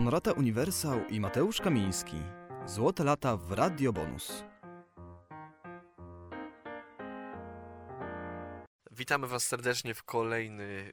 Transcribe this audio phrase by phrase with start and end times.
[0.00, 2.16] Honorata Uniwersał i Mateusz Kamiński.
[2.66, 4.44] Złote lata w Radio Bonus.
[8.90, 10.92] Witamy Was serdecznie w kolejny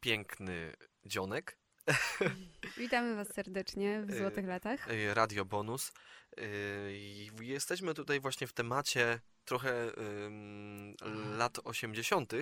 [0.00, 0.72] piękny
[1.06, 1.58] dzionek.
[2.78, 4.90] Witamy Was serdecznie w Złotych Latach.
[4.92, 5.92] y, Radio Bonus.
[6.38, 9.92] Y, Jesteśmy tutaj właśnie w temacie trochę
[10.26, 10.96] ym,
[11.38, 12.32] lat 80.,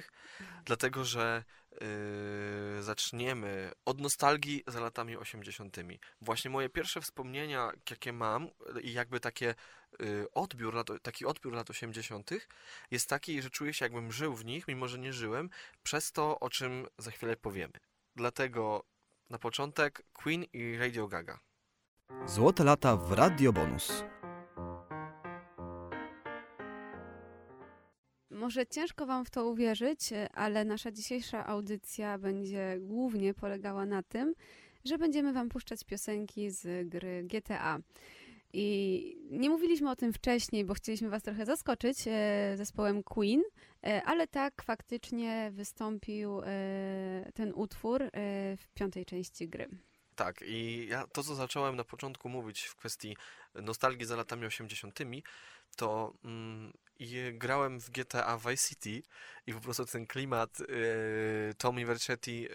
[0.64, 1.44] dlatego że
[2.78, 5.76] y, zaczniemy od nostalgii za latami 80.
[6.20, 8.48] Właśnie moje pierwsze wspomnienia, jakie mam
[8.82, 9.54] i jakby takie
[10.00, 12.30] y, odbiór, lat, taki odbiór lat 80.
[12.90, 15.50] jest taki, że czuję się jakbym żył w nich, mimo że nie żyłem,
[15.82, 17.72] przez to, o czym za chwilę powiemy.
[18.16, 18.84] Dlatego
[19.30, 21.38] na początek Queen i Radio Gaga.
[22.26, 24.04] Złote lata w Radio Bonus.
[28.42, 30.00] Może ciężko Wam w to uwierzyć,
[30.34, 34.34] ale nasza dzisiejsza audycja będzie głównie polegała na tym,
[34.84, 37.78] że będziemy Wam puszczać piosenki z gry GTA.
[38.52, 43.42] I nie mówiliśmy o tym wcześniej, bo chcieliśmy Was trochę zaskoczyć e, zespołem Queen,
[43.86, 48.08] e, ale tak faktycznie wystąpił e, ten utwór e,
[48.56, 49.68] w piątej części gry.
[50.22, 53.16] Tak, i ja to, co zacząłem na początku mówić w kwestii
[53.54, 54.98] nostalgii za latami 80.,
[55.76, 56.72] to mm,
[57.32, 59.02] grałem w GTA Vice City
[59.46, 62.48] i po prostu ten klimat y, Tommy Vercetti y,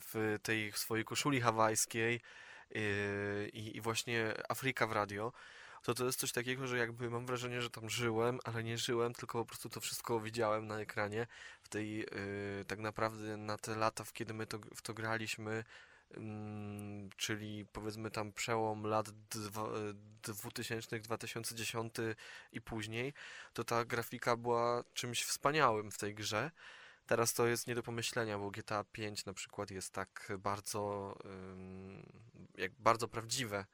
[0.00, 2.20] w tej swojej koszuli hawajskiej
[2.76, 5.32] y, i, właśnie Afryka w radio,
[5.82, 9.14] to to jest coś takiego, że jakby mam wrażenie, że tam żyłem, ale nie żyłem,
[9.14, 11.26] tylko po prostu to wszystko widziałem na ekranie
[11.62, 12.02] w tej,
[12.60, 15.64] y, tak naprawdę na te lata, w kiedy my to, w to graliśmy,
[17.16, 19.70] czyli powiedzmy tam przełom lat dwa-
[20.22, 21.94] 2000, 2010
[22.52, 23.14] i później,
[23.52, 26.50] to ta grafika była czymś wspaniałym w tej grze.
[27.06, 31.14] Teraz to jest nie do pomyślenia, bo GTA 5 na przykład jest tak bardzo,
[32.54, 33.66] jak bardzo prawdziwe,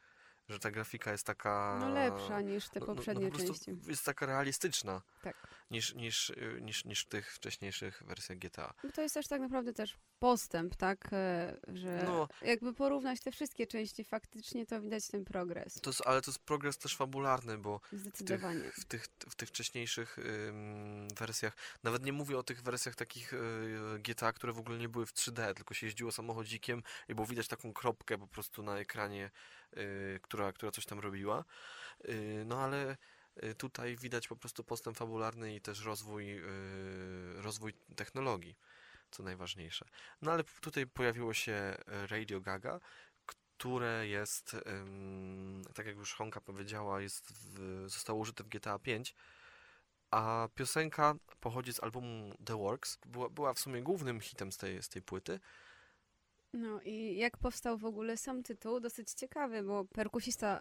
[0.48, 1.76] że ta grafika jest taka...
[1.80, 3.76] No lepsza niż te no- no- no poprzednie prostu części.
[3.86, 5.36] Jest taka realistyczna Tak.
[5.70, 8.74] niż, niż, y, niż, niż w tych wcześniejszych wersjach GTA.
[8.84, 11.08] No To jest też tak naprawdę też postęp, tak?
[11.12, 12.28] e, Że No.
[12.42, 15.74] jakby porównać te wszystkie części, faktycznie to widać ten progres.
[15.74, 18.70] To jest, ale to jest progres też fabularny, bo Zdecydowanie.
[18.80, 23.38] w tych, w tych wcześniejszych ym, wersjach, nawet nie mówię o tych wersjach takich y,
[23.98, 27.48] GTA, które w ogóle nie były w 3D, tylko się jeździło samochodzikiem i było widać
[27.48, 29.30] taką kropkę po prostu na ekranie,
[30.22, 31.44] która, która coś tam robiła.
[32.08, 32.96] Y, no ale
[33.44, 38.56] y, tutaj widać po prostu postęp fabularny i też rozwój, y, rozwój technologii,
[39.10, 39.86] co najważniejsze.
[40.22, 42.80] No ale tutaj pojawiło się Radio Gaga,
[43.26, 44.56] które jest,
[45.74, 49.14] tak jak już Honka powiedziała, jest w, zostało użyte w GTA 5,
[50.10, 52.98] a piosenka pochodzi z albumu The Works.
[53.06, 55.40] Była, była w sumie głównym hitem z tej, z tej płyty.
[56.52, 60.60] No i jak powstał w ogóle sam tytuł, dosyć ciekawy, bo perkusista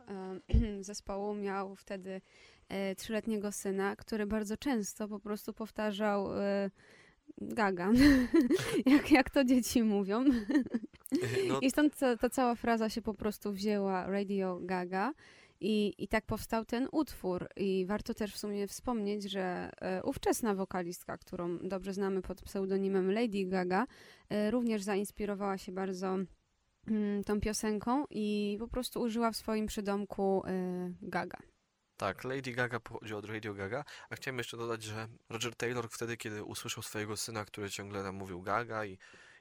[0.49, 2.21] e, zespołu miał wtedy
[2.69, 6.71] e, trzyletniego syna, który bardzo często po prostu powtarzał e,
[7.37, 7.91] gaga,
[8.85, 10.23] jak, jak to dzieci mówią.
[11.47, 15.13] No, I stąd ta, ta cała fraza się po prostu wzięła Radio Gaga.
[15.61, 17.47] I, I tak powstał ten utwór.
[17.55, 23.11] I warto też w sumie wspomnieć, że e, ówczesna wokalistka, którą dobrze znamy pod pseudonimem
[23.11, 23.85] Lady Gaga,
[24.29, 26.17] e, również zainspirowała się bardzo
[26.87, 30.51] mm, tą piosenką i po prostu użyła w swoim przydomku e,
[31.01, 31.37] Gaga.
[31.97, 36.17] tak, Lady Gaga pochodzi od Radio Gaga, a chciałem jeszcze dodać, że Roger Taylor wtedy,
[36.17, 38.97] kiedy usłyszał swojego syna, który ciągle nam mówił Gaga i,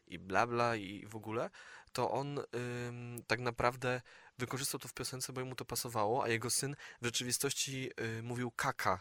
[0.06, 1.50] i bla bla i w ogóle,
[1.92, 4.00] to on ym, tak naprawdę
[4.38, 8.50] wykorzystał to w piosence, bo mu to pasowało, a jego syn w rzeczywistości y, mówił
[8.50, 9.00] kaka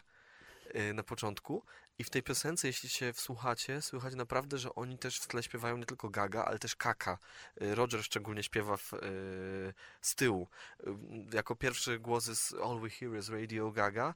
[0.75, 1.63] y, na początku.
[2.00, 5.77] I w tej piosence, jeśli się wsłuchacie, słychać naprawdę, że oni też w tle śpiewają
[5.77, 7.17] nie tylko gaga, ale też kaka.
[7.61, 10.47] Y, Roger szczególnie śpiewa w, y, z tyłu.
[10.88, 10.89] Y,
[11.33, 14.13] jako pierwszy głos jest All We Hear is Radio Gaga,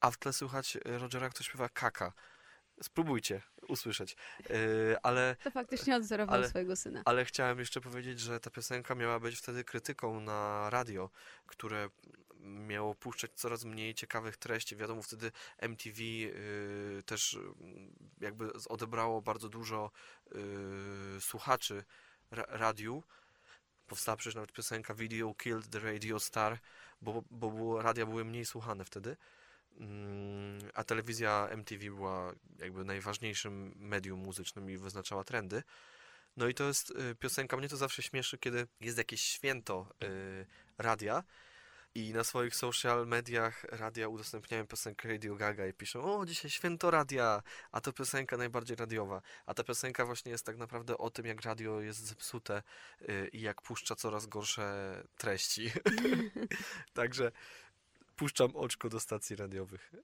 [0.00, 2.12] a w tle słychać Rogera, kto śpiewa kaka.
[2.82, 4.16] Spróbujcie usłyszeć.
[4.50, 7.02] Y, ale To faktycznie odzorował Ale- swojego syna.
[7.04, 11.10] ale chciałem jeszcze powiedzieć, że ta piosenka miała być wtedy krytyką na radio,
[11.46, 11.88] które
[12.40, 14.76] miało puszczać coraz mniej ciekawych treści.
[14.76, 17.40] Wiadomo, wtedy MTV y, też y,
[18.20, 19.90] jakby odebrało bardzo dużo
[21.16, 21.84] y, słuchaczy
[22.30, 23.02] ra radiu.
[23.86, 26.58] Powstała przecież nawet piosenka Video Killed the Radio Star,
[27.02, 29.16] bo, bo było, radia były mniej słuchane wtedy.
[29.80, 35.62] Mm, A telewizja MTV była jakby najważniejszym medium muzycznym i wyznaczała trendy.
[36.36, 40.46] No i to jest y, piosenka, mnie to zawsze śmieszy, kiedy jest jakieś święto y,
[40.78, 41.22] radia,
[41.94, 46.90] I na swoich social mediach radia udostępniają piosenkę Radio Gaga i piszą, o dzisiaj święto
[46.90, 47.42] radia,
[47.72, 49.22] a to piosenka najbardziej radiowa.
[49.46, 52.62] A ta piosenka właśnie jest tak naprawdę o tym, jak radio jest zepsute
[53.02, 55.70] y, i jak puszcza coraz gorsze treści.
[56.94, 57.32] Także
[58.16, 59.92] puszczam oczko do stacji radiowych.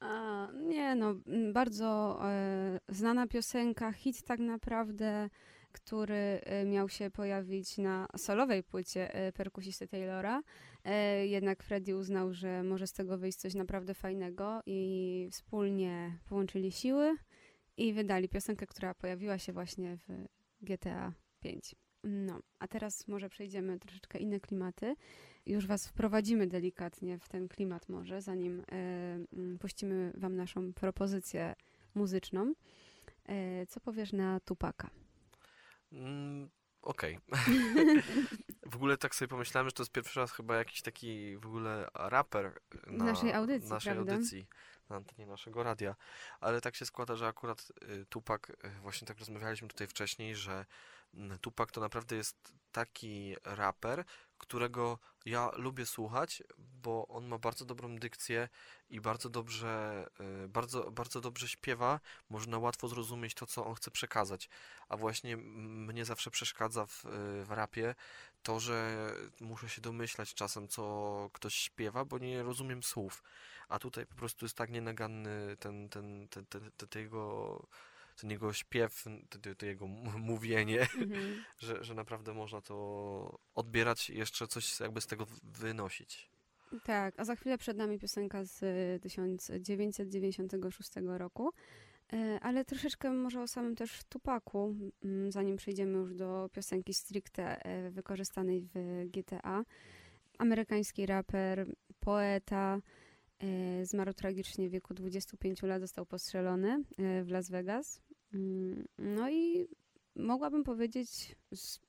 [0.00, 1.14] A, nie no,
[1.52, 5.30] bardzo e, znana piosenka, hit tak naprawdę,
[5.76, 10.42] który e, miał się pojawić na solowej płycie e, perkusisty Taylora.
[10.84, 16.72] E, jednak Freddie uznał, że może z tego wyjść coś naprawdę fajnego i wspólnie połączyli
[16.72, 17.16] siły
[17.76, 20.26] i wydali piosenkę, która pojawiła się właśnie w
[20.60, 21.74] GTA 5.
[22.04, 24.96] No, a teraz może przejdziemy troszeczkę inne klimaty.
[25.46, 28.74] Już was wprowadzimy delikatnie w ten klimat może, zanim e,
[29.32, 31.54] mm, puścimy wam naszą propozycję
[31.94, 32.54] muzyczną.
[33.26, 34.90] E, co powiesz na Tupaka?
[35.92, 36.48] Mm,
[36.86, 37.18] Okej.
[38.72, 41.88] w ogóle tak sobie pomyślałem, że to jest pierwszy raz chyba jakiś taki w ogóle
[41.94, 44.12] raper na naszej audycji, naszej prawda?
[44.12, 44.46] audycji,
[44.90, 45.96] na antenie naszego radia.
[46.40, 50.66] Ale tak się składa, że akurat y, Tupak, y, właśnie tak rozmawialiśmy tutaj wcześniej, że
[51.14, 54.04] mm, Tupak to naprawdę jest taki raper,
[54.38, 58.48] którego ja lubię słuchać, bo on ma bardzo dobrą dykcję
[58.90, 60.06] i bardzo dobrze,
[60.44, 62.00] y, bardzo, bardzo dobrze śpiewa.
[62.30, 64.48] Można łatwo zrozumieć to, co on chce przekazać.
[64.88, 67.08] A właśnie mnie zawsze przeszkadza w, y,
[67.44, 67.94] w rapie
[68.42, 69.10] to, że
[69.40, 73.22] muszę się domyślać czasem, co ktoś śpiewa, bo nie rozumiem słów.
[73.68, 77.08] A tutaj po prostu jest tak nienaganny ten, ten, ten, ten, ten, ten
[78.16, 79.86] ten jego śpiew, to, to, jego
[80.18, 81.44] mówienie, Mhm.
[81.58, 86.30] że, że naprawdę można to odbierać i jeszcze coś jakby z tego wynosić.
[86.84, 91.52] Tak, a za chwilę przed nami piosenka z e, 1996 roku.
[92.12, 94.74] E, Ale troszeczkę może o samym też Tupaku,
[95.04, 99.64] mm, zanim przejdziemy już do piosenki stricte e, wykorzystanej w GTA.
[100.38, 101.66] Amerykański raper,
[102.00, 102.78] poeta,
[103.38, 108.05] e, zmarł tragicznie w wieku 25 lat, został postrzelony w Las Vegas.
[108.36, 109.68] Mm, No i
[110.16, 111.80] mogłabym powiedzieć, z,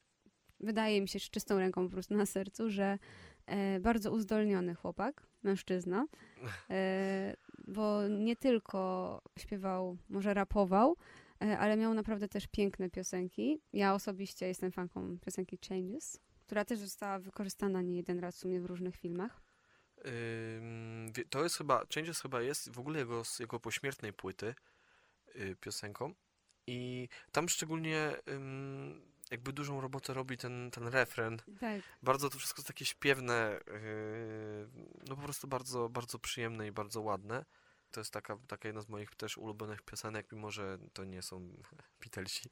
[0.59, 2.99] wydaje mi się, z czystą ręką po prostu na sercu, że
[3.45, 6.05] e, bardzo uzdolniony chłopak, mężczyzna,
[6.69, 7.35] e,
[7.67, 10.97] bo nie tylko śpiewał, może rapował,
[11.41, 13.61] e, ale miał naprawdę też piękne piosenki.
[13.73, 18.61] Ja osobiście jestem fanką piosenki Changes, która też została wykorzystana nie jeden raz w sumie
[18.61, 19.41] w różnych filmach.
[21.29, 24.55] To jest chyba, Changes chyba jest w ogóle jego, jego pośmiertnej płyty
[25.35, 26.13] y, piosenką
[26.67, 28.13] i tam szczególnie
[29.31, 31.37] jakby dużą robotę robi ten, ten refren.
[31.59, 34.69] Tak, Bardzo to wszystko jest takie śpiewne, yy,
[35.07, 37.45] no po prostu bardzo, bardzo przyjemne i bardzo ładne.
[37.91, 41.49] To jest taka, taka jedna z moich też ulubionych piosenek, mimo że to nie są
[42.01, 42.49] Beatlesi.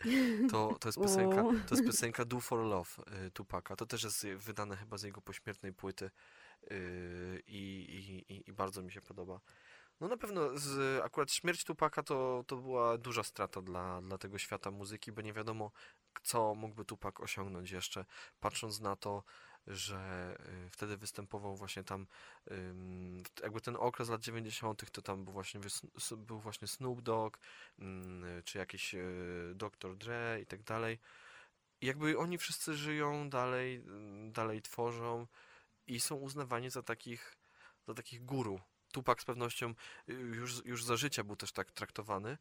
[0.51, 2.89] To, to jest piosenka, to jest piosenka Do For Love
[3.27, 3.75] y, Tupaka.
[3.75, 6.11] To też jest wydane chyba z jego pośmiertnej płyty
[6.71, 9.39] y, i, i, i, i bardzo mi się podoba.
[9.99, 14.37] No na pewno z, akurat śmierć Tupaka to, to była duża strata dla, dla tego
[14.37, 15.71] świata muzyki, bo nie wiadomo,
[16.23, 18.05] co mógłby Tupak osiągnąć jeszcze,
[18.39, 19.23] patrząc na to,
[19.67, 22.07] że y, wtedy występował właśnie tam,
[23.43, 24.91] jakby ten okres lat 90.
[24.91, 25.61] to tam był właśnie,
[26.17, 27.39] był właśnie Snoop Dogg,
[27.79, 29.97] mm, czy jakiś y, Dr.
[29.97, 30.99] Dre i tak dalej.
[31.81, 35.27] Jakby oni wszyscy żyją dalej, mm, dalej tworzą
[35.87, 37.37] i są uznawani za takich,
[37.87, 38.59] za takich guru.
[38.95, 39.73] Tupak z pewnością
[40.09, 42.37] y, już, już za życia był też tak traktowany,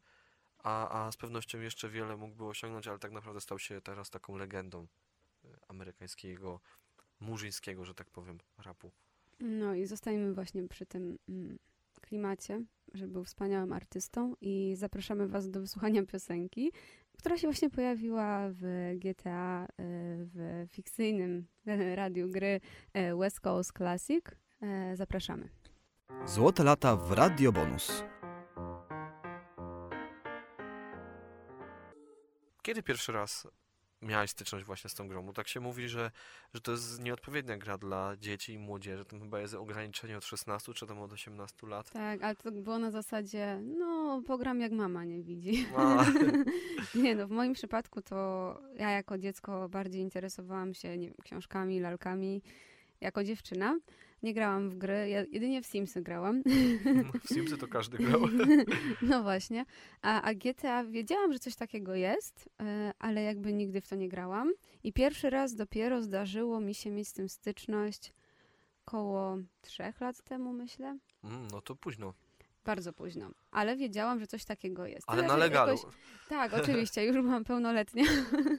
[0.59, 4.37] a, a z pewnością jeszcze wiele mógłby osiągnąć, ale tak naprawdę stał się teraz taką
[4.37, 6.59] legendą y, amerykańskiego,
[7.19, 8.91] murzyńskiego, że tak powiem, rapu.
[9.39, 11.59] no i zostajemy właśnie przy tym mm,
[12.01, 12.63] klimacie,
[12.93, 16.71] że był wspaniałym artystą i zapraszamy was do wysłuchania piosenki,
[17.17, 19.67] która się właśnie pojawiła w GTA, e,
[20.33, 21.47] w fikcyjnym
[22.01, 22.61] radiu gry
[23.19, 24.25] West Coast Classic.
[24.93, 25.49] Zapraszamy.
[26.25, 28.03] Złote lata w Radio Bonus.
[32.61, 33.47] Kiedy pierwszy raz
[34.01, 35.25] miałeś styczność właśnie z tą grą?
[35.25, 36.11] Bo tak się mówi, że,
[36.53, 39.05] że to jest nieodpowiednia gra dla dzieci i młodzieży.
[39.05, 41.89] Tam chyba jest ograniczenie od 16 czy tam od 18 lat.
[41.89, 45.67] Tak, ale to było na zasadzie, no pogram jak mama nie widzi.
[46.95, 51.79] Nie no, w moim przypadku to ja jako dziecko bardziej interesowałam się nie wiem, książkami,
[51.79, 52.41] lalkami.
[53.01, 53.79] Jako dziewczyna
[54.25, 56.43] nie grałam w gry, ja jedynie w Simsy grałam.
[57.23, 58.21] w Simsy to każdy grał.
[59.01, 59.65] No właśnie.
[60.01, 64.09] A, a GTA wiedziałam, że coś takiego jest, e, ale jakby nigdy w to nie
[64.09, 64.51] grałam.
[64.83, 68.13] I pierwszy raz dopiero zdarzyło mi się mieć z tym styczność
[68.85, 70.97] koło trzech lat temu, myślę.
[71.23, 72.13] Mm, no to późno.
[72.65, 73.29] Bardzo późno.
[73.51, 75.03] Ale wiedziałam, że coś takiego jest.
[75.07, 75.71] Ale Tyle, na legalu.
[75.71, 75.95] jakoś-
[76.29, 78.03] Tak, oczywiście, już byłam pełnoletnia,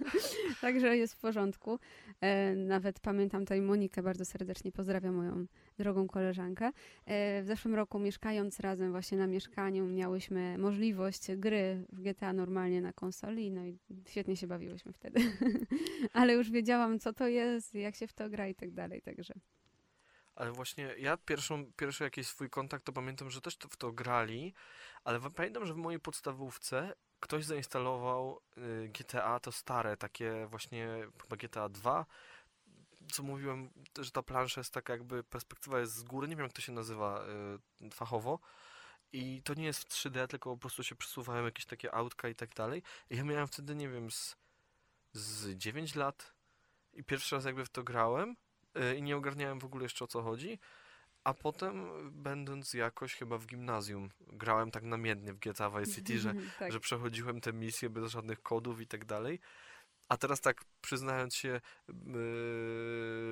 [0.61, 1.79] także jest w porządku.
[2.21, 5.47] E, nawet pamiętam tutaj Monikę, bardzo serdecznie pozdrawiam moją
[5.79, 6.67] drogą koleżankę.
[7.07, 12.81] E, w zeszłym roku mieszkając razem właśnie na mieszkaniu miałyśmy możliwość gry w GTA normalnie
[12.81, 15.21] na konsoli, no i świetnie się bawiłyśmy wtedy.
[16.13, 19.35] Ale już wiedziałam, co to jest, jak się w to gra i tak dalej, także...
[20.37, 23.93] Ale właśnie ja pierwszą, pierwszy jakiś swój kontakt to pamiętam, że też to, w to
[23.93, 24.55] grali,
[25.05, 30.89] ale pamiętam, że w mojej podstawówce ktoś zainstalował y, GTA, to stare, takie właśnie
[31.23, 32.07] chyba GTA 2,
[33.13, 36.53] co mówiłem, że ta plansza jest taka jakby, perspektywa jest z góry, nie wiem jak
[36.53, 37.25] to się nazywa
[37.83, 38.39] y, fachowo.
[39.13, 42.35] I to nie jest w 3D, tylko po prostu się przesuwają jakieś takie autka i
[42.35, 42.83] tak dalej.
[43.11, 44.37] I ja miałem wtedy, nie wiem, z,
[45.13, 46.35] z 9 lat
[46.93, 48.37] i pierwszy raz jakby w to grałem
[48.99, 50.59] i nie ogarniałem w ogóle jeszcze o co chodzi.
[51.25, 56.35] A potem, będąc jakoś chyba w gimnazjum, grałem tak namiętnie w GTA Vice City, że,
[56.59, 56.73] tak.
[56.73, 59.41] że przechodziłem te misje bez żadnych kodów i tak dalej.
[60.09, 61.95] A teraz tak przyznając się yy,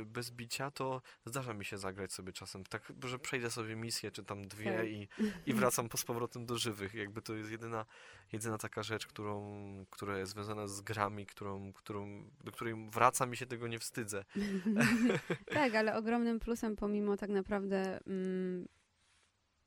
[0.06, 4.24] bez bicia, to zdarza mi się zagrać sobie czasem tak, że przejdę sobie misję, czy
[4.24, 4.86] tam dwie Tak.
[4.88, 5.08] i,
[5.50, 6.94] i wracam po z powrotem do żywych.
[6.94, 7.86] Jakby to jest jedyna,
[8.32, 13.36] jedyna taka rzecz, którą, która jest związana z grami, którą, którą, do której wracam i
[13.36, 14.24] się tego nie wstydzę.
[15.54, 18.68] tak, ale ogromnym plusem pomimo tak naprawdę mm,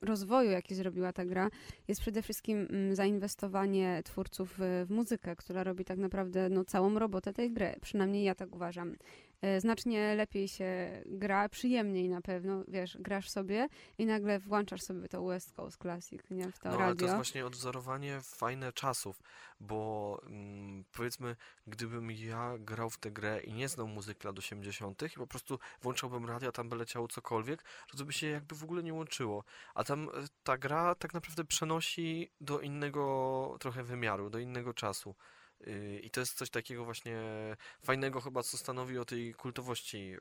[0.02, 1.50] rozwoju, jaki zrobiła ta gra,
[1.88, 7.00] jest przede wszystkim mm, zainwestowanie twórców w, w muzykę, która robi tak naprawdę no, całą
[7.00, 7.76] robotę tej gry.
[7.82, 8.96] Przynajmniej ja tak uważam.
[9.42, 13.68] E, Znacznie lepiej się gra, przyjemniej na pewno, wiesz, grasz sobie
[13.98, 17.06] i nagle włączasz sobie to West Coast Classic, nie, w to No, ale to radio.
[17.06, 19.22] jest właśnie odwzorowanie fajne czasów,
[19.60, 21.36] bo mm, powiedzmy,
[21.68, 25.04] gdybym ja grał w tę grę i nie znał muzyki lat 80.
[25.04, 28.56] i po prostu włączałbym radio, a tam by leciało cokolwiek, to to by się jakby
[28.56, 29.44] w ogóle nie łączyło.
[29.76, 30.12] A tam e,
[30.44, 35.16] ta gra tak naprawdę przenosi do innego trochę wymiaru, do innego czasu.
[35.66, 37.18] Yy, I to jest coś takiego właśnie
[37.84, 40.20] fajnego chyba, co stanowi o tej kultowości yy,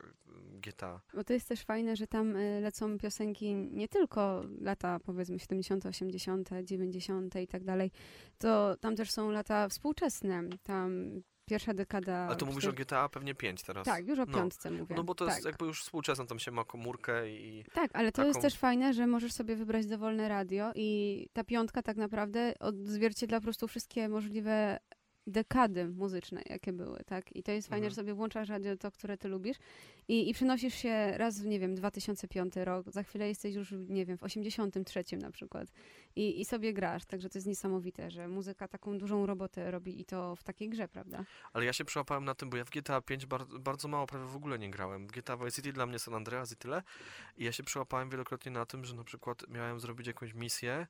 [0.61, 1.01] GTA.
[1.15, 5.87] Bo to jest też fajne, że tam y, lecą piosenki nie tylko lata powiedzmy 70.,
[5.87, 7.37] 80., 90.
[7.37, 7.91] i tak dalej,
[8.39, 10.43] to tam też są lata współczesne.
[10.63, 11.11] Tam
[11.45, 12.17] pierwsza dekada.
[12.17, 13.85] Ale to mówisz o GTA pewnie 5 teraz.
[13.85, 14.35] Tak, już o No.
[14.35, 14.95] piątce mówię.
[14.97, 15.35] No bo to tak.
[15.35, 17.65] jest jakby już współczesne, tam się ma komórkę i...
[17.75, 21.45] Tak, ale to jest taką- też fajne, że możesz sobie wybrać dowolne radio i ta
[21.45, 24.79] piątka tak naprawdę odzwierciedla po prostu wszystkie możliwe
[25.27, 27.37] dekady muzyczne, jakie były, tak?
[27.37, 27.91] I to jest fajne, Mhm.
[27.91, 29.57] że sobie włączasz radio to, które ty lubisz
[30.09, 34.07] i, i przenosisz się raz w, nie wiem, 2005 rok, za chwilę jesteś już, nie
[34.07, 35.69] wiem, w 83 na przykład
[36.17, 40.05] i, i sobie grasz, także to jest niesamowite, że muzyka taką dużą robotę robi i
[40.05, 41.25] to w takiej grze, prawda?
[41.53, 44.25] Ale ja się przełapałem na tym, bo ja w GTA 5 bar bardzo mało, prawie
[44.27, 45.07] w ogóle nie grałem.
[45.07, 46.83] GTA Vice City dla mnie San Andreas i tyle.
[47.37, 50.87] I ja się przełapałem wielokrotnie na tym, że na przykład miałem zrobić jakąś misję,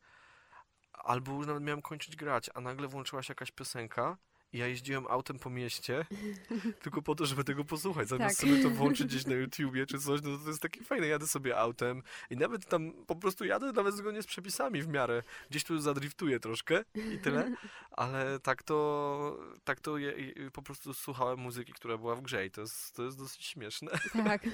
[1.05, 4.17] albo już nawet miałem kończyć grać, a nagle włączyła się jakaś piosenka
[4.53, 6.07] i ja jeździłem autem po mieście,
[6.83, 8.09] tylko po to, żeby tego posłuchać.
[8.09, 8.49] Zamiast Tak.
[8.49, 11.07] sobie to włączyć gdzieś na YouTubie czy coś, no to jest takie fajne.
[11.07, 15.23] Jadę sobie autem i nawet tam po prostu jadę nawet zgodnie z przepisami w miarę.
[15.51, 16.85] Gdzieś tu zadriftuję troszkę
[17.15, 17.55] i tyle.
[17.91, 20.15] Ale tak to, tak to je,
[20.53, 23.91] po prostu słuchałem muzyki, która była w grze i to jest, to jest dosyć śmieszne.
[24.13, 24.43] Tak.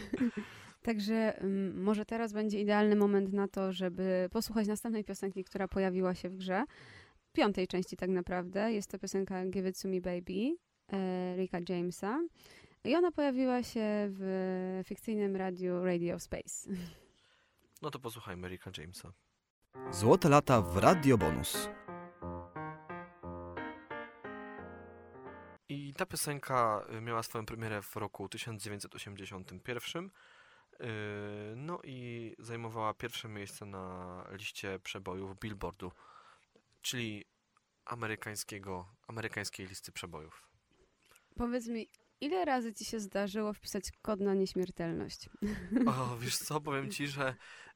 [0.83, 6.15] Także ym, może teraz będzie idealny moment na to, żeby posłuchać następnej piosenki, która pojawiła
[6.15, 6.65] się w grze.
[7.33, 8.73] Piątej części tak naprawdę.
[8.73, 10.57] Jest to piosenka Give It To Me Baby
[10.93, 12.21] e, Ricka Jamesa.
[12.85, 16.71] I ona pojawiła się w fikcyjnym radiu Radio Space.
[17.83, 19.13] No to posłuchajmy Ricka Jamesa.
[19.91, 21.69] Złote lata w Radio Bonus.
[25.69, 30.11] I ta piosenka y, miała swoją premierę w roku 1981.
[30.81, 30.87] Yy,
[31.57, 35.93] No i zajmowała pierwsze miejsce na liście przebojów Billboardu,
[36.83, 37.25] czyli
[37.85, 40.49] amerykańskiego, amerykańskiej listy przebojów.
[41.37, 41.89] Powiedz mi,
[42.23, 45.29] ile razy ci się zdarzyło wpisać kod na nieśmiertelność?
[45.87, 47.35] O, wiesz co, powiem ci, że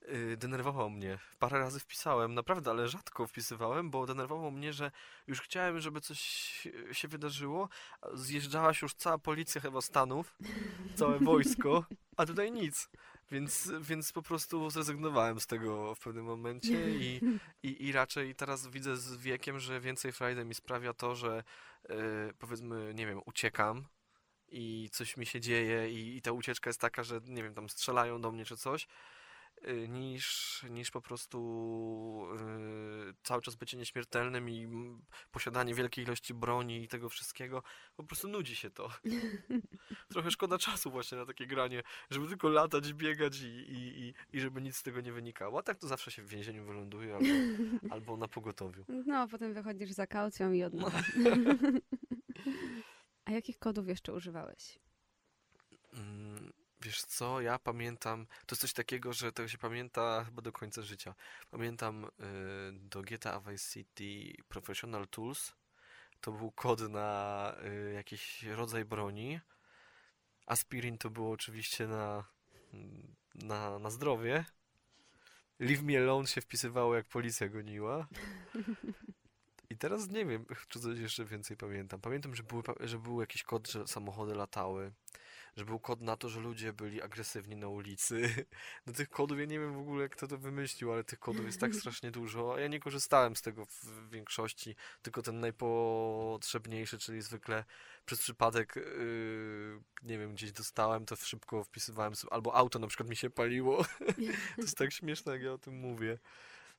[0.08, 1.18] y, denerwował mnie.
[1.38, 4.90] Parę razy wpisałem, naprawdę, ale rzadko wpisywałem, bo denerwowało mnie, że
[5.26, 6.20] już chciałem, żeby coś
[6.92, 7.68] się wydarzyło.
[8.00, 10.38] a Zjeżdżała się już cała policja chyba Stanów,
[10.94, 11.84] całe wojsko,
[12.16, 12.88] a tutaj nic.
[13.30, 17.20] Więc, więc po prostu zrezygnowałem z tego w pewnym momencie i,
[17.62, 21.44] i, i raczej teraz widzę z wiekiem, że więcej frajdy mi sprawia to, że
[21.90, 21.94] y,
[22.38, 23.86] powiedzmy, nie wiem, uciekam
[24.48, 27.68] i coś mi się dzieje i, i ta ucieczka jest taka, że nie wiem, tam
[27.68, 28.86] strzelają do mnie czy coś
[29.68, 32.28] y, niż, niż po prostu
[33.10, 34.68] y, cały czas bycie nieśmiertelnym i
[35.32, 37.62] posiadanie wielkiej ilości broni i tego wszystkiego.
[37.96, 38.88] Po prostu nudzi się to.
[40.12, 44.40] Trochę szkoda czasu właśnie na takie granie, żeby tylko latać, biegać i, i, i, i
[44.40, 45.58] żeby nic z tego nie wynikało.
[45.58, 47.28] A tak to zawsze się w więzieniu wyląduje albo,
[47.94, 48.84] albo na pogotowiu.
[49.06, 50.72] No, a potem wychodzisz za kaucją i od.
[53.26, 54.78] A jakich kodów jeszcze używałeś?
[55.92, 60.52] Mm, Wiesz co, ja pamiętam, to jest coś takiego, że tego się pamięta chyba do
[60.52, 61.14] końca życia.
[61.50, 62.08] Pamiętam y,
[62.72, 65.52] do GTA Vice City Professional Tools,
[66.20, 69.40] to był kod na y, jakiś rodzaj broni.
[70.46, 72.24] Aspirin to było oczywiście na,
[72.72, 74.44] mm, na, na zdrowie.
[75.60, 78.06] Leave me alone się wpisywało jak policja goniła.
[79.76, 82.00] I teraz nie wiem, czy coś jeszcze więcej pamiętam.
[82.00, 84.92] Pamiętam, że, były, że był jakiś kod, że samochody latały,
[85.56, 88.46] że był kod na to, że ludzie byli agresywni na ulicy.
[88.86, 91.60] No tych kodów, ja nie wiem w ogóle, kto to wymyślił, ale tych kodów jest
[91.60, 92.54] tak strasznie dużo.
[92.54, 97.64] a Ja nie korzystałem z tego w większości, tylko ten najpotrzebniejszy, czyli zwykle
[98.06, 103.08] przez przypadek, yy, nie wiem, gdzieś dostałem, to szybko wpisywałem sobie, albo auto na przykład
[103.08, 103.84] mi się paliło.
[104.56, 106.18] to jest tak śmieszne, jak ja o tym mówię.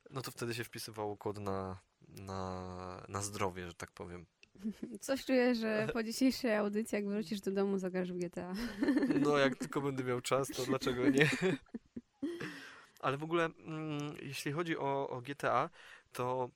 [0.09, 4.25] No to wtedy się wpisywało kod na, na, na zdrowie, że tak powiem.
[5.01, 8.53] Coś czuję, że po dzisiejszej audycji, jak wrócisz do domu, zagrasz w GTA.
[9.25, 11.29] No, jak tylko będę miał czas, to dlaczego nie?
[12.99, 15.69] Ale w ogóle, mm, jeśli chodzi o, o GTA,
[16.13, 16.49] to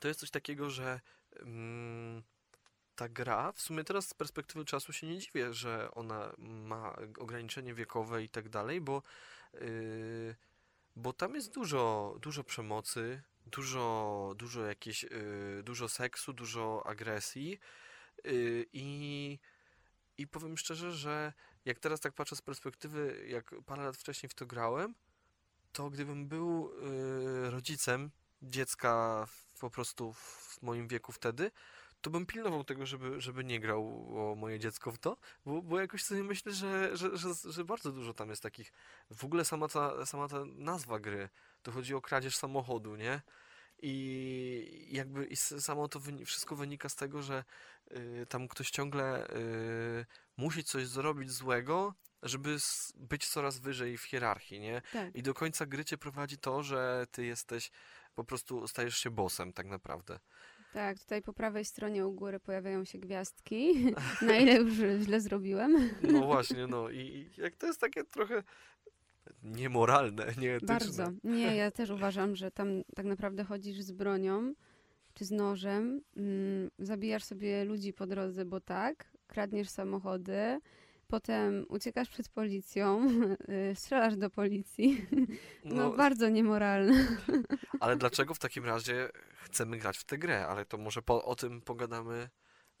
[0.00, 1.00] to jest coś takiego, że
[1.40, 2.22] mm,
[2.94, 7.74] ta gra, w sumie teraz z perspektywy czasu się nie dziwię, że ona ma ograniczenie
[7.74, 9.02] wiekowe i tak dalej, bo,
[9.54, 10.34] yy,
[10.96, 17.58] bo tam jest dużo, dużo przemocy, dużo, dużo jakieś, yy, dużo seksu, dużo agresji
[18.24, 19.38] yy, i,
[20.18, 21.32] i powiem szczerze, że
[21.64, 24.94] jak teraz tak patrzę z perspektywy, jak parę lat wcześniej w to grałem,
[25.72, 26.72] to gdybym był
[27.46, 28.10] y, rodzicem
[28.42, 29.26] dziecka
[29.60, 31.50] po prostu w moim wieku wtedy,
[32.02, 33.82] to bym pilnował tego, żeby, żeby nie grał
[34.30, 37.92] o moje dziecko w to, bo, bo jakoś sobie myślę, że, że, że, że bardzo
[37.92, 38.72] dużo tam jest takich.
[39.10, 41.28] W ogóle sama ta, sama ta nazwa gry,
[41.62, 43.22] to chodzi o kradzież samochodu, nie?
[43.82, 47.44] I jakby i samo to wyni- wszystko wynika z tego, że
[47.90, 50.06] y, tam ktoś ciągle y,
[50.36, 52.56] musi coś zrobić złego, żeby
[52.96, 54.82] być coraz wyżej w hierarchii, nie?
[54.92, 55.16] Tak.
[55.16, 57.70] I do końca gry cię prowadzi to, że ty jesteś,
[58.14, 60.18] po prostu stajesz się bossem tak naprawdę.
[60.72, 63.74] Tak, tutaj po prawej stronie u góry pojawiają się gwiazdki.
[64.26, 65.90] Na ile już źle zrobiłem?
[66.02, 68.42] No właśnie, no i, jak to jest takie trochę
[69.42, 70.66] niemoralne, nieetyczne.
[70.66, 71.12] Bardzo.
[71.24, 74.54] Nie, ja też uważam, że tam tak naprawdę chodzisz z bronią
[75.14, 80.60] czy z nożem, mm, zabijasz sobie ludzi po drodze, bo tak, kradniesz samochody,
[81.12, 83.08] potem uciekasz przed policją,
[83.70, 85.06] y, strzelasz do policji.
[85.64, 87.06] No, No, bardzo niemoralne.
[87.80, 89.08] ale dlaczego w takim razie
[89.42, 90.46] chcemy grać w tę grę?
[90.46, 92.28] Ale to może po, o tym pogadamy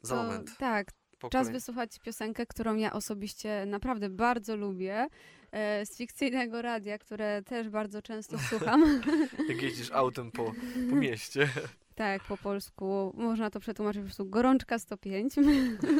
[0.02, 0.56] za To- moment.
[0.58, 0.86] Tak,
[1.30, 5.06] czas wysłuchać piosenkę, którą ja osobiście naprawdę bardzo lubię,
[5.52, 9.00] e, z fikcyjnego radia, które też bardzo często słucham.
[9.48, 10.52] Jak jeździsz autem po,
[10.90, 11.48] po mieście.
[11.94, 15.34] Tak, po polsku można to przetłumaczyć po prostu Gorączka 105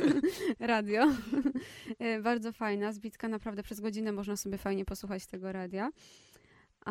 [0.60, 1.04] radio.
[1.98, 5.90] E, Bardzo fajna, zbitka naprawdę przez godzinę można sobie fajnie posłuchać tego radia.
[6.84, 6.90] A,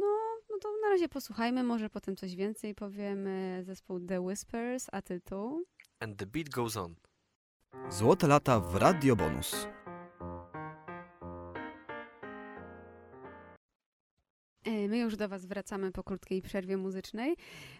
[0.00, 0.06] no,
[0.50, 3.62] no to na razie posłuchajmy, może potem coś więcej powiemy.
[3.66, 5.64] Zespół The Whispers, a tytuł?
[6.00, 6.94] And the beat goes on.
[7.90, 9.66] Złote lata w Radio Bonus.
[14.66, 17.36] My już do Was wracamy po krótkiej przerwie muzycznej.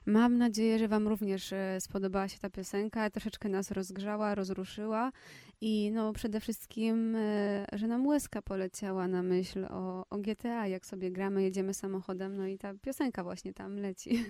[0.06, 5.12] Mam nadzieję, że Wam również e, spodobała się ta piosenka, troszeczkę nas rozgrzała, rozruszyła
[5.60, 10.86] i no przede wszystkim, e, że nam łezka poleciała na myśl o, o GTA, jak
[10.86, 14.24] sobie gramy, jedziemy samochodem, no i ta piosenka właśnie tam leci.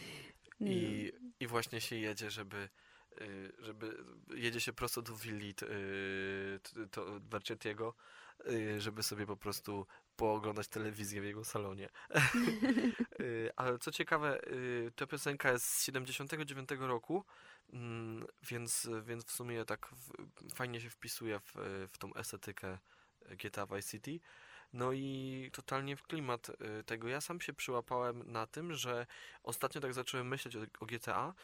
[0.60, 2.68] I, I właśnie się jedzie, żeby,
[3.58, 5.54] żeby jedzie się prosto do willi
[8.46, 9.86] y, żeby sobie po prostu
[10.20, 11.88] pooglądać telewizję w jego salonie.
[13.20, 17.24] Y, Ale co ciekawe, y, ta piosenka jest z 79 roku,
[17.72, 19.90] mm, więc, więc w sumie tak
[20.54, 21.54] fajnie się wpisuje w,
[21.92, 22.78] w tą estetykę
[23.30, 24.20] GTA Vice City.
[24.72, 27.08] No i totalnie w klimat y, tego.
[27.08, 29.06] Ja sam się przyłapałem na tym, że
[29.42, 31.34] ostatnio tak zacząłem myśleć o, o GTA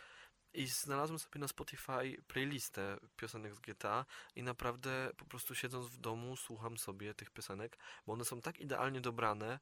[0.56, 5.96] i znalazłem sobie na Spotify playlistę piosenek z GTA i naprawdę po prostu siedząc w
[5.96, 9.58] domu słucham sobie tych piosenek, bo one są tak idealnie dobrane,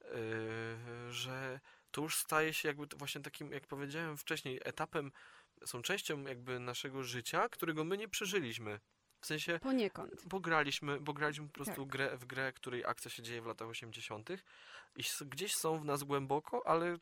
[0.00, 5.12] yy, że to już staje się jakby właśnie takim, jak powiedziałem wcześniej, etapem,
[5.64, 8.80] są częścią jakby naszego życia, którego my nie przeżyliśmy.
[9.20, 10.26] W sensie, Poniekąd.
[10.26, 11.86] bo graliśmy, bo graliśmy po prostu Tak.
[11.92, 14.30] grę, w grę, której akcja się dzieje w latach 80.
[14.96, 16.98] i gdzieś są w nas głęboko, ale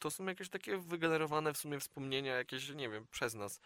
[0.00, 3.60] to są jakieś takie wygenerowane w sumie wspomnienia, jakieś, nie wiem, przez nas.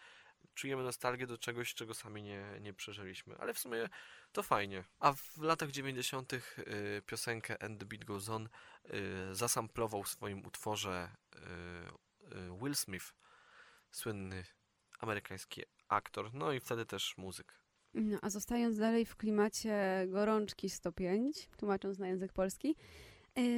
[0.55, 3.89] Czujemy nostalgię do czegoś, czego sami nie, nie przeżyliśmy, ale w sumie
[4.31, 4.83] to fajnie.
[4.99, 6.33] A w latach 90.
[6.33, 6.41] Y,
[7.05, 8.49] piosenkę And the Beat Goes On
[8.85, 11.39] y, zasamplował w swoim utworze y,
[12.61, 13.13] Will Smith,
[13.91, 14.45] słynny
[14.99, 17.59] amerykański aktor, no i wtedy też muzyk.
[17.93, 22.75] No, a zostając dalej w klimacie gorączki 105, tłumacząc na język polski,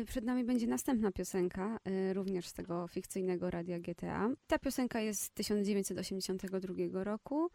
[0.07, 4.29] przed nami będzie następna piosenka, y, również z tego fikcyjnego radia GTA.
[4.47, 7.49] Ta piosenka jest z 1982 roku.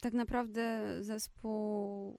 [0.00, 2.18] Tak naprawdę zespół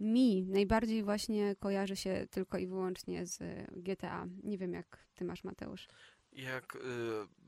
[0.00, 3.38] mi najbardziej właśnie kojarzy się tylko i wyłącznie z
[3.72, 4.26] GTA.
[4.42, 5.88] Nie wiem, jak ty masz, Mateusz.
[6.32, 6.80] Jak y,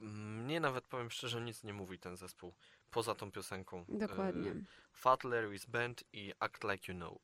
[0.06, 2.52] mnie nawet powiem szczerze, nic nie mówi ten zespół
[2.90, 3.84] poza tą piosenką.
[3.88, 4.50] Dokładnie.
[4.50, 7.18] Y, Fat Larry's Band i Act Like You Know.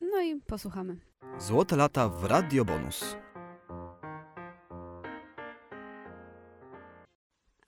[0.00, 0.96] No i posłuchamy.
[1.38, 3.16] Złote lata w Radio Bonus.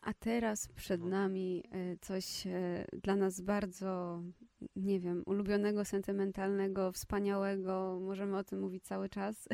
[0.03, 4.23] A teraz przed nami y, coś y, dla nas bardzo,
[4.77, 7.99] nie wiem, ulubionego, sentymentalnego, wspaniałego.
[8.01, 9.49] Możemy o tym mówić cały czas.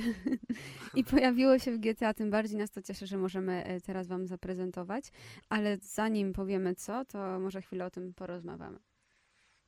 [0.94, 4.26] I pojawiło się w GTA, tym bardziej nas to cieszy, że możemy y, teraz Wam
[4.26, 5.04] zaprezentować.
[5.48, 8.78] Ale zanim powiemy co, to może chwilę o tym porozmawiamy.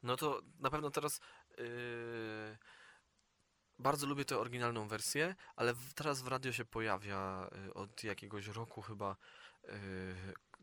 [0.02, 1.20] No to na pewno teraz
[1.58, 1.62] y,
[3.78, 8.46] bardzo lubię tę oryginalną wersję, ale w, teraz w radio się pojawia y, od jakiegoś
[8.46, 9.16] roku chyba
[9.64, 9.68] y,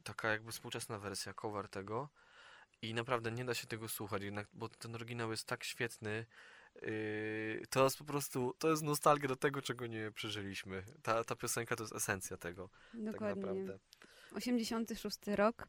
[0.04, 2.10] taka jakby współczesna wersja, cover tego
[2.82, 6.26] i naprawdę nie da się tego słuchać, jednak, bo ten oryginał jest tak świetny.
[6.84, 10.84] y, to jest po prostu, to jest nostalgia do tego, czego nie przeżyliśmy.
[11.04, 13.42] Ta, ta piosenka to jest esencja tego, tak Dokładnie.
[13.42, 13.80] naprawdę.
[14.34, 15.68] 86 rok.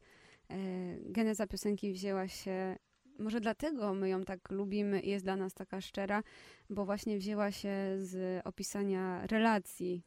[0.49, 0.57] E,
[0.99, 2.77] geneza piosenki wzięła się,
[3.19, 6.23] może dlatego my ją tak lubimy i jest dla nas taka szczera,
[6.69, 10.03] bo właśnie wzięła się z opisania relacji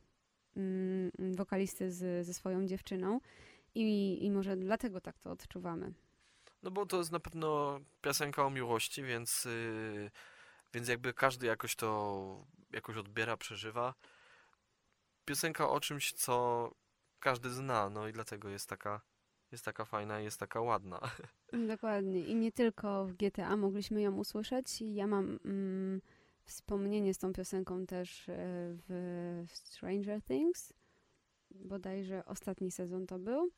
[0.56, 3.20] mm, wokalisty z, ze swoją dziewczyną
[3.74, 5.92] i, i może dlatego tak to odczuwamy.
[6.62, 10.10] No bo to jest na pewno piosenka o miłości, więc, yy,
[10.74, 13.94] więc jakby każdy jakoś to jakoś odbiera, przeżywa.
[15.24, 16.70] Piosenka o czymś, co
[17.20, 19.00] każdy zna, no i dlatego jest taka,
[19.52, 21.00] jest taka fajna jest taka ładna.
[21.68, 22.20] Dokładnie.
[22.20, 24.80] I nie tylko w GTA mogliśmy ją usłyszeć.
[24.80, 26.00] Ja mam mm,
[26.44, 28.34] wspomnienie z tą piosenką też e,
[28.88, 30.72] w Stranger Things.
[31.50, 33.50] Bodajże ostatni sezon to był.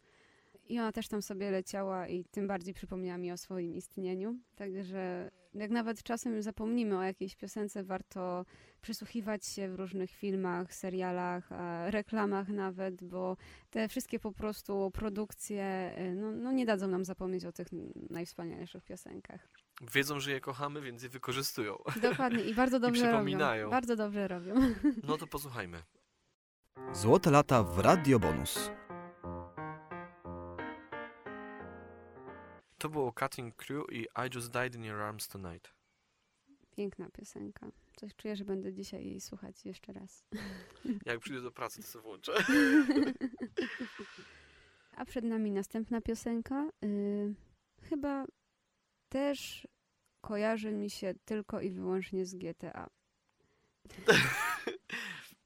[0.69, 4.39] I ona też tam sobie leciała i tym bardziej przypomniała mi o swoim istnieniu.
[4.57, 8.45] Także jak nawet czasem zapomnimy o jakiejś piosence, warto
[8.81, 13.37] przysłuchiwać się w różnych filmach, serialach, e, reklamach nawet, bo
[13.71, 17.69] te wszystkie po prostu produkcje y, no, no nie dadzą nam zapomnieć o tych
[18.11, 19.49] najwspanialszych piosenkach.
[19.95, 21.79] Wiedzą, że je kochamy, więc je wykorzystują.
[22.03, 23.63] Dokładnie i bardzo dobrze przypominają.
[23.63, 23.71] robią.
[23.71, 24.55] Bardzo dobrze robią.
[25.03, 25.83] No to posłuchajmy.
[26.93, 28.71] Złote lata w Radio Bonus.
[32.81, 35.75] To było Cutting Crew i I Just Died in Your Arms Tonight.
[36.71, 37.71] Piękna piosenka.
[37.97, 40.25] Coś czuję, że będę dzisiaj jej słuchać jeszcze raz.
[41.07, 42.33] Jak przyjdę do pracy, to sobie włączę.
[44.97, 46.71] A przed nami następna piosenka.
[46.85, 47.35] Y,
[47.83, 48.25] chyba
[49.09, 49.69] też
[50.21, 52.91] kojarzy mi się tylko i wyłącznie z GTA.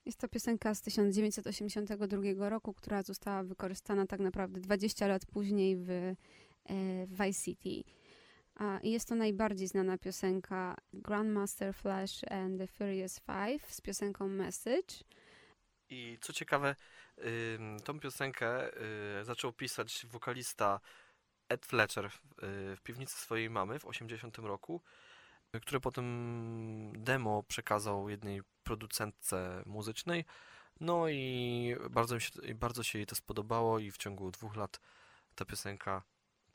[0.06, 6.14] Jest to piosenka z 1982 roku, która została wykorzystana tak naprawdę 20 lat później w
[7.06, 7.84] Vice City.
[8.82, 15.04] Jest to najbardziej znana piosenka Grandmaster Flash and the Furious Five z piosenką Message.
[15.88, 16.74] I co ciekawe,
[17.84, 18.76] tą piosenkę
[19.20, 20.80] y, zaczął pisać wokalista
[21.48, 24.82] Ed Fletcher w, y, piwnicy swojej mamy w 80 roku,
[25.56, 30.24] y, które potem demo przekazał jednej producentce muzycznej.
[30.80, 34.80] No i bardzo, mi się, bardzo się jej to spodobało i w ciągu dwóch lat
[35.34, 36.02] ta piosenka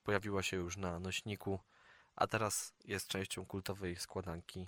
[0.09, 1.59] pojawiła się już na nośniku,
[2.15, 4.67] a teraz jest częścią kultowej składanki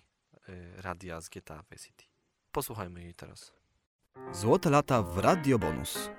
[0.50, 2.04] y, radia z GTA Vice City.
[2.52, 3.54] Posłuchajmy jej teraz.
[4.32, 6.10] Złote lata w Radio Bonus.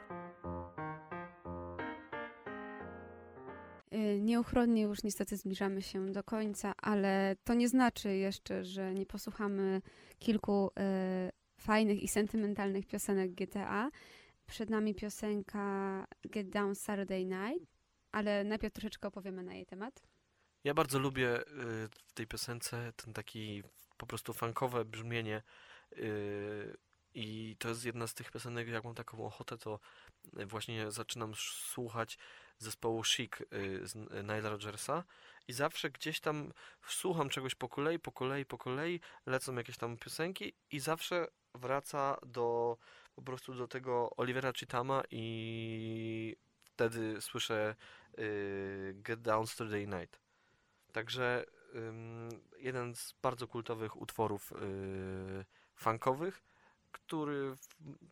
[3.95, 9.07] Y, Nieuchronnie już niestety zbliżamy się do końca, ale to nie znaczy jeszcze, że nie
[9.07, 9.83] posłuchamy
[10.19, 13.91] kilku y, fajnych i sentymentalnych piosenek GTA.
[14.47, 17.72] Przed nami piosenka Get Down Saturday Night,
[18.13, 20.03] ale najpierw troszeczkę opowiemy na jej temat.
[20.65, 21.45] Ja bardzo lubię y,
[21.89, 23.63] w tej piosence ten taki
[23.97, 25.43] po prostu funkowe brzmienie
[25.93, 26.77] y,
[27.15, 29.81] i to jest jedna z tych piosenek, jak mam taką ochotę, to
[30.47, 32.19] właśnie zaczynam słuchać
[32.59, 35.05] zespołu Chic y, z Nile Rodgersa
[35.49, 36.53] i zawsze gdzieś tam
[36.87, 42.17] słucham czegoś po kolei, po kolei, po kolei, lecą jakieś tam piosenki i zawsze wraca
[42.27, 42.77] do
[43.15, 46.37] po prostu do tego Olivera Chitama i
[46.73, 47.75] wtedy słyszę
[48.19, 50.21] y, Get Down Saturday Night.
[50.93, 51.45] Także
[52.59, 56.43] jeden z bardzo kultowych utworów y, funkowych,
[56.93, 57.57] który,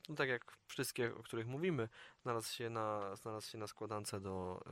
[0.09, 1.89] no tak jak wszystkie, o których mówimy,
[2.23, 4.65] znalazł się na, znalazł się na składance do,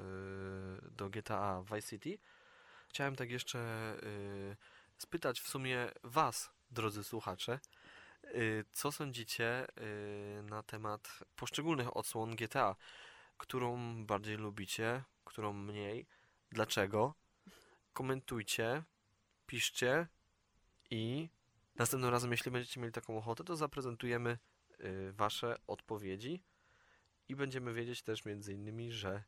[0.87, 2.19] y, do GTA Vice City.
[2.89, 3.97] Chciałem tak jeszcze
[4.99, 7.61] spytać w sumie Was, drodzy słuchacze,
[8.73, 9.67] co sądzicie
[10.43, 12.77] na temat poszczególnych odsłon GTA?
[13.39, 16.07] Którą bardziej lubicie, którą mniej?
[16.51, 17.15] Dlaczego?
[17.93, 18.83] Komentujcie,
[19.47, 20.07] piszcie
[20.91, 21.29] i
[21.75, 24.39] następnym razem, jeśli będziecie mieli taką ochotę, to zaprezentujemy
[24.81, 26.43] y, Wasze odpowiedzi
[27.29, 29.23] i będziemy wiedzieć też między innymi, że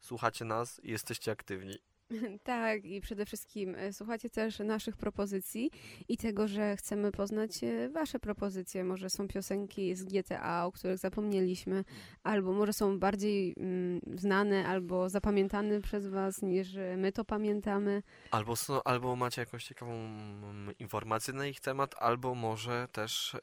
[0.00, 1.89] słuchacie nas i jesteście aktywni.
[2.44, 5.70] Tak, i przede wszystkim e, słuchacie też naszych propozycji
[6.08, 8.84] i tego, że chcemy poznać e, wasze propozycje.
[8.84, 11.84] Może są piosenki z GTA, o których zapomnieliśmy,
[12.22, 18.02] albo może są bardziej mm, znane albo zapamiętane przez was, niż my to pamiętamy.
[18.30, 23.38] Albo, są, albo macie jakąś ciekawą mm, informację na ich temat, albo może też y,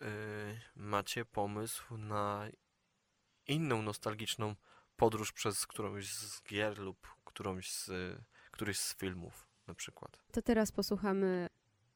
[0.75, 2.47] macie pomysł na
[3.47, 4.55] inną nostalgiczną
[4.95, 7.91] podróż przez którąś z gier lub którąś z,
[8.57, 10.19] któryś z filmów na przykład.
[10.31, 11.47] To teraz posłuchamy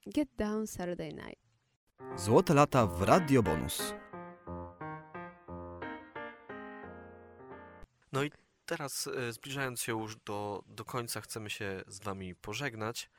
[0.06, 1.42] Get Down Saturday Night.
[2.16, 3.94] Złote lata w Radio Bonus.
[8.12, 8.32] No i
[8.66, 13.10] teraz e, zbliżając się już do, do końca, chcemy się z Wami pożegnać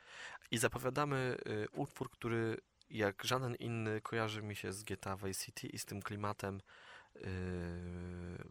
[0.51, 2.57] i zapowiadamy e, utwór, który
[2.91, 6.61] jak żaden inny kojarzy mi się z GTA Vice City i z tym klimatem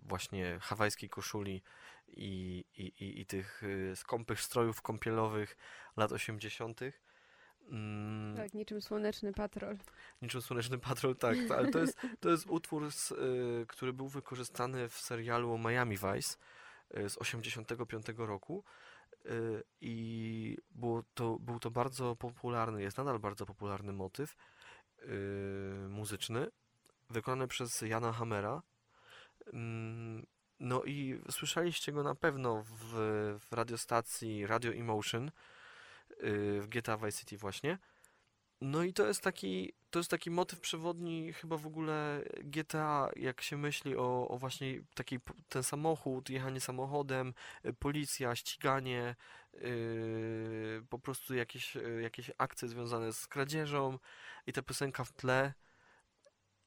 [0.04, 1.64] właśnie hawajskiej koszuli
[2.08, 5.58] i, i, i, i tych e, skąpych strojów kąpielowych
[5.98, 6.80] lat 80.
[7.70, 9.78] Mm, Tak, niczym słoneczny patrol.
[10.22, 14.08] Niczym Słoneczny Patrol, tak, to, ale to jest, to jest utwór, z, y, który był
[14.08, 16.38] wykorzystany w serialu Miami Vice
[16.98, 18.64] y, z 85 roku
[19.26, 24.36] y, i było to, był to bardzo popularny, jest nadal bardzo popularny motyw
[25.00, 26.48] y, muzyczny,
[27.12, 28.62] wykonany przez Jana Hammera.
[29.54, 30.26] Mm,
[30.60, 32.94] No i słyszeliście go na pewno w,
[33.40, 35.32] w radiostacji Radio Emotion y,
[36.62, 37.78] w GTA Vice City właśnie.
[38.62, 43.42] No i to jest taki, to jest taki motyw przewodni chyba w ogóle GTA, jak
[43.42, 45.20] się myśli o, o właśnie taki
[45.50, 47.34] ten samochód, jechanie samochodem,
[47.66, 49.16] y, policja, ściganie,
[49.54, 54.00] yy, po prostu jakieś, y, jakieś akcje związane z kradzieżą
[54.48, 55.54] i ta piosenka w tle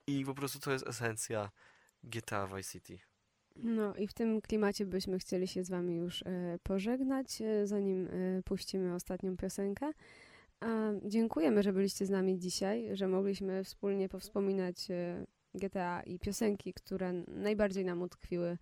[0.06, 1.50] i po prostu to jest esencja
[2.02, 2.98] GTA Vice City.
[3.56, 8.06] No i w tym klimacie byśmy chcieli się z wami już e, pożegnać, e, zanim
[8.06, 9.92] e, puścimy ostatnią piosenkę.
[10.60, 16.74] A dziękujemy, że byliście z nami dzisiaj, że mogliśmy wspólnie powspominać e, GTA i piosenki,
[16.74, 18.58] które najbardziej nam utkwiły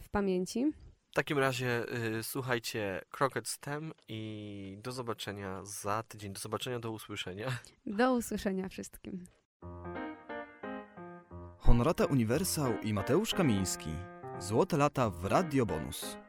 [0.00, 0.72] w pamięci.
[1.10, 1.84] W takim razie
[2.18, 7.58] y, słuchajcie Crockett Stem i do zobaczenia za tydzień, do zobaczenia, do usłyszenia.
[7.86, 9.24] Do usłyszenia wszystkim.
[11.66, 13.90] Honorata Uniwersał i Mateusz Kamiński.
[14.38, 16.25] Złote lata w Radio Bonus.